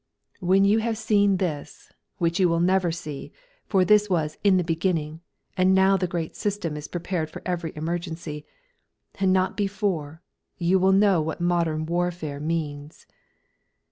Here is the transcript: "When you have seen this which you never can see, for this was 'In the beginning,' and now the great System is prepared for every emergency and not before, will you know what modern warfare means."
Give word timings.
"When 0.39 0.65
you 0.65 0.79
have 0.79 0.97
seen 0.97 1.37
this 1.37 1.91
which 2.17 2.39
you 2.39 2.59
never 2.59 2.87
can 2.87 2.93
see, 2.93 3.31
for 3.67 3.85
this 3.85 4.09
was 4.09 4.39
'In 4.43 4.57
the 4.57 4.63
beginning,' 4.63 5.21
and 5.55 5.75
now 5.75 5.95
the 5.95 6.07
great 6.07 6.35
System 6.35 6.75
is 6.75 6.87
prepared 6.87 7.29
for 7.29 7.43
every 7.45 7.71
emergency 7.75 8.43
and 9.19 9.31
not 9.31 9.55
before, 9.55 10.23
will 10.59 10.65
you 10.65 10.91
know 10.91 11.21
what 11.21 11.39
modern 11.39 11.85
warfare 11.85 12.39
means." 12.39 13.05